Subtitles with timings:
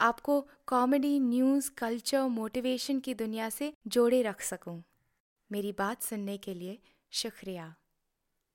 [0.00, 4.82] आपको comedy news culture motivation की दुनिया से जोड़े रख सकूँ।
[5.50, 6.78] मेरी बात सुनने के लिए
[7.12, 7.66] शुक्रिया।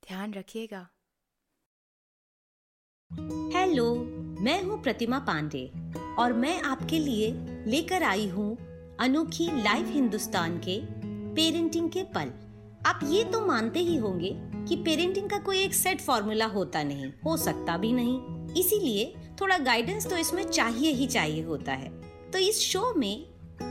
[0.04, 0.88] ध्यान रखिएगा।
[3.58, 3.94] हेलो
[4.44, 5.66] मैं हूँ प्रतिमा पांडे
[6.20, 7.32] और मैं आपके लिए
[7.68, 8.56] लेकर आई हूँ
[9.00, 10.80] अनोखी लाइव हिंदुस्तान के
[11.36, 12.32] पेरेंटिंग के पल।
[12.86, 14.32] आप ये तो मानते ही होंगे
[14.68, 19.06] कि पेरेंटिंग का कोई एक सेट फॉर्मूला होता नहीं, हो सकता भी नहीं। इसीलिए
[19.44, 21.90] थोड़ा गाइडेंस तो इसमें चाहिए ही चाहिए होता है।
[22.32, 23.26] तो इस शो में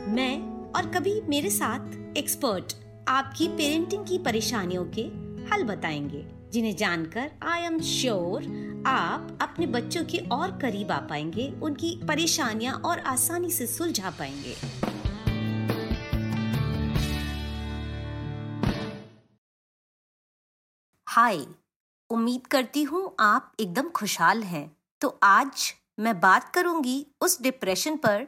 [0.07, 2.73] मैं और कभी मेरे साथ एक्सपर्ट
[3.07, 5.01] आपकी पेरेंटिंग की परेशानियों के
[5.49, 8.43] हल बताएँगे, जिन्हें जानकर आई एम श्योर
[8.87, 14.55] आप अपने बच्चों के और करीब आ पाएँगे, उनकी परेशानियाँ और आसानी से सुलझा पाएँगे।
[21.07, 21.45] हाय
[22.09, 24.65] उम्मीद करती हूँ आप एकदम खुशहाल हैं।
[25.03, 28.25] तो आज मैं बात करूँगी उस डिप्रेशन पर,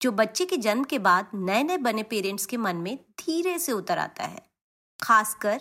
[0.00, 3.72] जो बच्चे के जन्म के बाद नए नए बने पेरेंट्स के मन में धीरे से
[3.72, 4.40] उतर आता है।
[5.00, 5.60] खासकर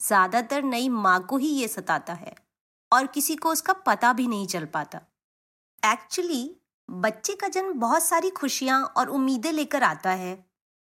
[0.00, 2.34] ज़्यादातर नई माँ को ही ये सताता है
[2.92, 5.00] और किसी को उसका पता भी नहीं चल पाता।
[5.82, 6.50] एक्चुअली
[6.88, 10.44] बच्चे का जन्म बहुत सारी खुशियाँ और उम्मीदें लेकर आता है,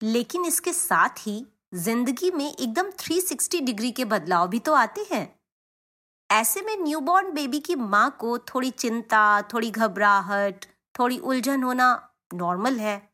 [0.02, 5.41] लेकिन इसके साथ ही ज़िंदगी में एकदम 360 डिग्री के बदलाव भी तो आते हैं।
[6.32, 10.66] ऐसे में न्यूबॉर्न बेबी की माँ को थोड़ी चिंता, थोड़ी घबराहट,
[11.00, 11.88] थोड़ी उलझन होना
[12.34, 13.12] नॉर्मल है।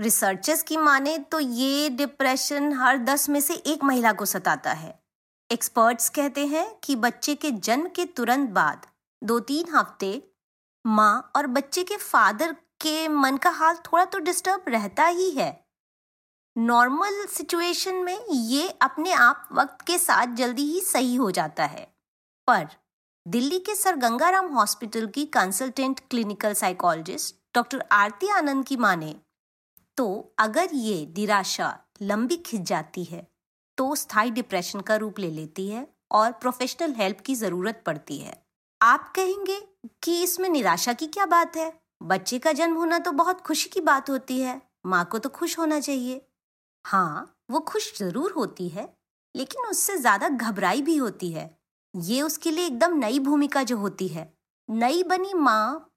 [0.00, 4.98] रिसर्चर्स की माने तो ये डिप्रेशन हर दस में से एक महिला को सताता है।
[5.50, 8.86] एक्सपर्ट्स कहते हैं कि बच्चे के जन्म के तुरंत बाद
[9.22, 10.22] दो तीन हफ़्ते,
[10.84, 15.66] माँ और बच्चे के फादर के मन का हाल थोड़ा तो डिस्टर्ब रहता ही है।
[16.56, 21.95] नॉर्मल सिचुएशन में ये अपने आप वक्त के साथ जल्दी ही सही हो जाता है।
[22.48, 22.66] पर
[23.26, 29.14] दिल्ली के सर गंगाराम हॉस्पिटल की consultant clinical psychologist doctor Aarti Anand की माने
[29.96, 33.26] तो अगर ये निराशा लंबी खिंच जाती है
[33.78, 38.36] तो स्थायी डिप्रेशन का रूप ले लेती है और प्रोफेशनल हेल्प की ज़रूरत पड़ती है।
[38.80, 39.60] आप कहेंगे
[40.02, 41.72] कि इसमें निराशा की क्या बात है?
[42.02, 45.58] बच्चे का जन्म होना तो बहुत खुशी की बात होती है, माँ को तो खुश
[45.58, 46.20] होना चाहिए।
[46.84, 48.88] हाँ वो खुश ज़रूर होती है,
[49.34, 51.55] लेकिन उससे ज़्यादा घबराई भी होती है।
[51.96, 54.32] ये उसके लिए एकदम नई भूमिका जो होती है।
[54.70, 55.90] नई बनी माँ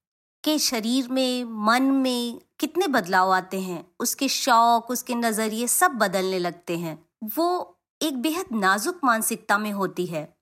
[0.44, 6.40] के शरीर में, मन में कितने बदलाव आते हैं, उसके शौक, उसके नज़रिए सब बदलने
[6.40, 7.06] लगते हैं।
[7.36, 10.38] वो एक बेहद नाजुक मानसिकता में होती है।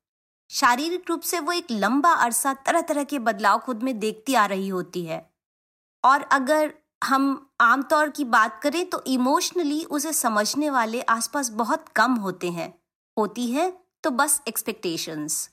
[0.49, 4.45] शारीरिक रूप से वो एक लंबा अरसा तरह तरह के बदलाव खुद में देखती आ
[4.45, 5.29] रही होती है।
[6.03, 12.13] और अगर हम आमतौर की बात करें तो इमोशनली उसे समझने वाले आसपास बहुत कम
[12.13, 12.79] होते हैं।
[13.17, 15.49] होती है तो बस एक्सपेक्टेशंस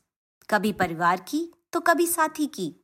[0.49, 2.75] कभी परिवार की तो कभी साथी की।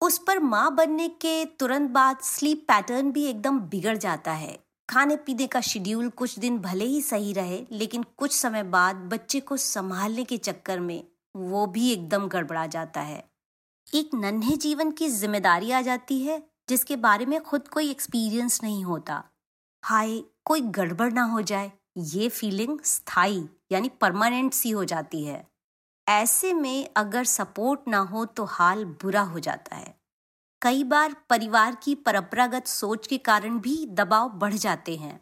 [0.00, 4.58] उस पर माँ बनने के तुरंत बाद स्लीप पैटर्न भी एकदम बिगड़ जाता है।
[4.88, 9.40] खाने पीने का शेड्यूल कुछ दिन भले ही सही रहे, लेकिन कुछ समय बाद बच्चे
[9.40, 11.02] को संभालने के चक्कर में
[11.34, 13.24] वो भी एकदम गड़बड़ा जाता है।
[13.86, 18.84] एक नन्हे जीवन की ज़िम्मेदारी आ जाती है, जिसके बारे में खुद कोई एक्सपीरियंस नहीं
[18.84, 19.22] होता।
[19.82, 25.46] हाय, कोई गड़बड़ ना हो जाए। ये फीलिंग स्थायी यानी परमानेंट सी हो जाती है।
[26.06, 29.94] ऐसे में अगर सपोर्ट ना हो तो हाल बुरा हो जाता है।
[30.62, 35.20] कई बार परिवार की परंपरागत सोच के कारण भी दबाव बढ़ जाते हैं।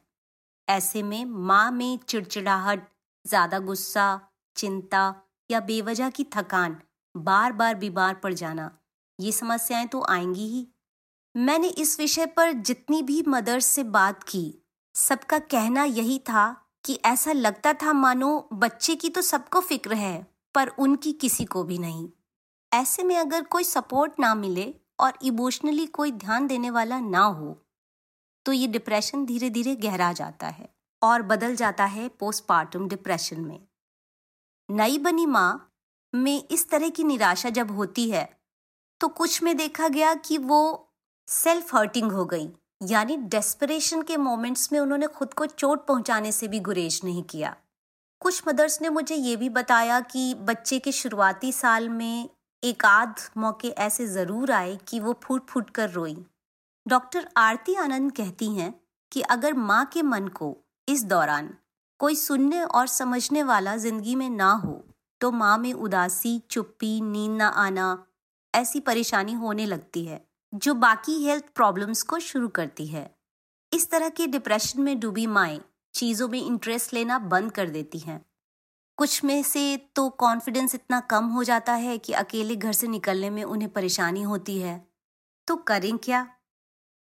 [0.69, 2.87] ऐसे में माँ में चिड़चिड़ाहट,
[3.25, 4.21] ज़्यादा गुस्सा,
[4.57, 5.15] चिंता
[5.51, 6.77] या बेवजह की थकान
[7.15, 8.71] बार बार बीमार पड़ जाना,
[9.19, 10.67] ये समस्याएँ तो आएँगी ही।
[11.35, 14.43] मैंने इस विषय पर जितनी भी मदर्स से बात की
[14.95, 16.45] सबका कहना यही था
[16.85, 21.63] कि ऐसा लगता था मानो बच्चे की तो सबको फ़िक्र है, पर उनकी किसी को
[21.65, 22.09] भी नहीं।
[22.73, 27.57] ऐसे में अगर कोई सपोर्ट ना मिले और इमोशनली कोई ध्यान देने वाला ना हो
[28.47, 30.69] तो ये डिप्रेशन धीरे धीरे गहरा जाता है
[31.03, 33.61] और बदल जाता है पोस्टमार्टम डिप्रेशन में।
[34.69, 35.73] नई बनी माँ
[36.13, 38.29] में इस तरह की निराशा जब होती है
[39.01, 40.63] तो कुछ में देखा गया कि वो
[41.29, 42.49] सेल्फ हर्टिंग हो गई।
[42.81, 47.55] यानी डेस्परेशन के मोमेंट्स में उन्होंने खुद को चोट पहुँचाने से भी गुरेज नहीं किया।
[48.23, 52.29] कुछ मदर्स ने मुझे ये भी बताया कि बच्चे के शुरुआती साल में
[52.63, 56.17] एक आध मौके ऐसे ज़रूर आए कि वो फूट फूट कर रोई।
[56.87, 58.75] डॉक्टर आरती आनंद कहती हैं
[59.13, 60.57] कि अगर माँ के मन को
[60.89, 61.55] इस दौरान
[62.01, 64.83] कोई सुनने और समझने वाला ज़िंदगी में ना हो
[65.21, 68.07] तो माँ में उदासी, चुप्पी, नींद ना आना
[68.55, 70.21] ऐसी परेशानी होने लगती है।
[70.53, 73.17] जो बाकी हेल्थ प्रॉब्लम्स को शुरू करती है।
[73.73, 75.61] इस तरह के डिप्रेशन में डूबी माएँ
[75.95, 78.25] चीज़ों में इंटरेस्ट लेना बंद कर देती हैं।
[78.97, 83.31] कुछ में से तो कॉन्फिडेंस इतना कम हो जाता है कि अकेले घर से निकलने
[83.31, 84.89] में उन्हें परेशानी होती है।
[85.49, 86.27] तो करें क्या?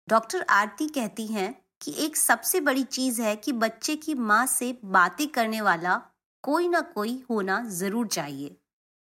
[0.10, 4.80] डॉक्टर आरती कहती हैं कि एक सबसे बड़ी चीज़ है कि बच्चे की माँ से
[4.86, 6.02] बातें करने वाला
[6.44, 8.58] कोई ना कोई होना ज़रूर चाहिए।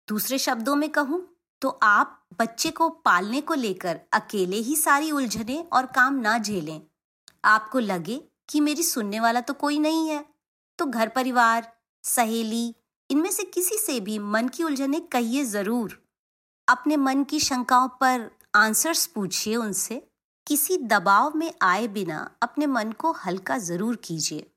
[0.08, 1.33] दूसरे शब्दों में कहूँ
[1.64, 6.82] तो आप बच्चे को पालने को लेकर अकेले ही सारी उलझने और काम ना झेलें।
[7.46, 10.24] आपको लगे कि मेरी सुनने वाला तो कोई नहीं है।
[10.80, 11.72] तो घर परिवार,
[12.04, 12.76] सहेली,
[13.10, 15.98] इनमें से किसी से भी मन की उलझने कहिए ज़रूर।
[16.68, 20.02] अपने मन की शंकाओं पर आंसर्स पूछिए उनसे।
[20.48, 24.50] किसी दबाव में आए बिना अपने मन को हल्का ज़रूर कीजिए।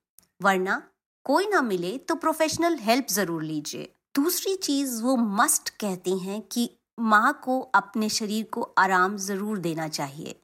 [0.42, 0.82] वरना
[1.26, 6.68] कोई ना मिले तो प्रोफेशनल हेल्प ज़रूर लीजिए। दूसरी चीज़ वो मस्ट कहती हैं कि
[6.98, 10.40] माँ को अपने शरीर को आराम ज़रूर देना चाहिए।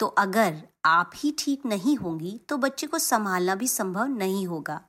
[0.00, 4.80] तो अगर आप ही ठीक नहीं होंगी तो बच्चे को संभालना भी संभव नहीं होगा।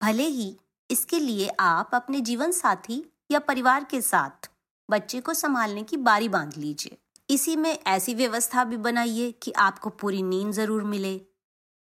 [0.00, 0.56] भले ही
[0.90, 4.50] इसके लिए आप अपने जीवन साथी या परिवार के साथ
[4.88, 6.96] बच्चे को संभालने की बारी बाँध लीजिए।
[7.28, 11.20] इसी में ऐसी व्यवस्था भी बनाइए कि आपको पूरी नींद ज़रूर मिले।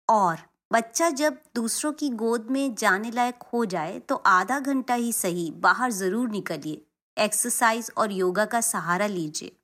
[0.07, 0.37] और
[0.71, 5.49] बच्चा जब दूसरों की गोद में जाने लायक हो जाए तो आधा घंटा ही सही
[5.57, 6.81] बाहर ज़रूर निकलिए।
[7.17, 9.55] एक्सरसाइज और योगा का सहारा लीजिए।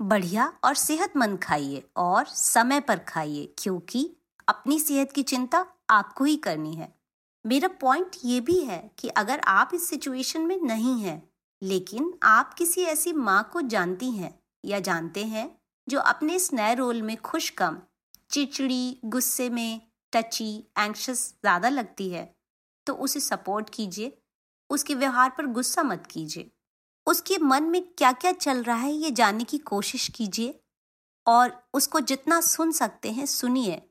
[0.00, 4.10] बढ़िया और सेहतमंद खाइए और समय पर खाइए, क्योंकि
[4.48, 6.92] अपनी सेहत की चिंता आपको ही करनी है।
[7.44, 11.22] मेरा पॉइंट ये भी है कि अगर आप इस सिचुएशन में नहीं हैं,
[11.62, 15.50] लेकिन आप किसी ऐसी माँ को जानती हैं या जानते हैं
[15.86, 17.78] जो अपने इस नए रोल में खुश कम
[18.30, 19.80] चिड़चिड़ी, गुस्से में
[20.12, 22.30] टची एंक्शस ज़्यादा लगती है
[22.86, 24.16] तो उसे सपोर्ट कीजिए।
[24.70, 26.50] उसके व्यवहार पर गुस्सा मत कीजिए।
[27.06, 30.60] उसके मन में क्या क्या चल रहा है ये जानने की कोशिश कीजिए
[31.26, 33.82] और उसको जितना सुन सकते हैं, सुनिए।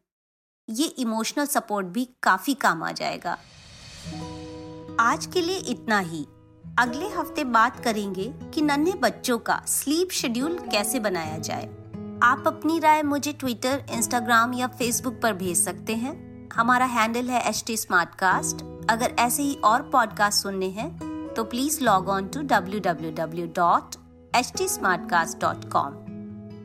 [0.69, 3.37] ये इमोशनल सपोर्ट भी काफ़ी काम आ जाएगा।
[4.99, 6.25] आज के लिए इतना ही।
[6.79, 11.65] अगले हफ़्ते बात करेंगे कि नन्हे बच्चों का स्लीप शेड्यूल कैसे बनाया जाए।
[12.23, 17.49] आप अपनी राय मुझे ट्विटर इंस्टाग्राम या फेसबुक पर भेज सकते हैं। हमारा हैंडल है
[17.49, 17.75] एच टी
[18.89, 23.45] अगर ऐसे ही और पॉडकास्ट सुनने हैं तो please log on to W W W
[23.55, 23.95] dot
[24.35, 25.93] H T smart cast dot com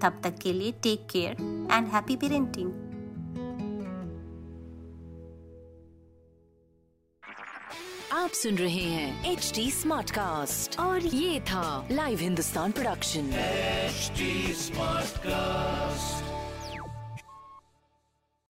[0.03, 2.73] तब तक के लिए take care and happy parenting
[8.13, 13.31] आप सुन रहे हैं एच टी स्मार्ट कास्ट और ये था live Hindustan production
[14.59, 16.40] smart cast